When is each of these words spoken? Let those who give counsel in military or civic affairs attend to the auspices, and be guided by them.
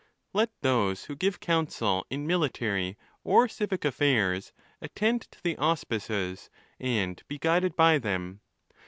Let 0.33 0.49
those 0.61 1.03
who 1.05 1.15
give 1.15 1.39
counsel 1.39 2.07
in 2.09 2.25
military 2.25 2.97
or 3.23 3.47
civic 3.47 3.85
affairs 3.85 4.51
attend 4.81 5.29
to 5.29 5.39
the 5.43 5.55
auspices, 5.59 6.49
and 6.79 7.21
be 7.27 7.37
guided 7.37 7.75
by 7.75 7.99
them. 7.99 8.41